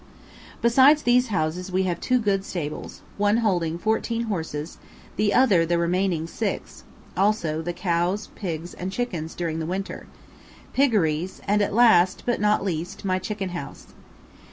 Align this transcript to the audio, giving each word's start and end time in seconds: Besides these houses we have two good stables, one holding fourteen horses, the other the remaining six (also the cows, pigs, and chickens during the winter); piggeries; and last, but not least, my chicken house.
Besides 0.63 1.03
these 1.03 1.27
houses 1.27 1.71
we 1.71 1.83
have 1.83 2.01
two 2.01 2.17
good 2.17 2.43
stables, 2.43 3.03
one 3.19 3.37
holding 3.45 3.77
fourteen 3.77 4.23
horses, 4.23 4.79
the 5.15 5.31
other 5.31 5.63
the 5.63 5.77
remaining 5.77 6.25
six 6.25 6.83
(also 7.15 7.61
the 7.61 7.71
cows, 7.71 8.29
pigs, 8.33 8.73
and 8.73 8.91
chickens 8.91 9.35
during 9.35 9.59
the 9.59 9.67
winter); 9.69 10.07
piggeries; 10.73 11.39
and 11.47 11.61
last, 11.71 12.23
but 12.25 12.41
not 12.41 12.63
least, 12.65 13.05
my 13.05 13.19
chicken 13.19 13.49
house. 13.49 13.89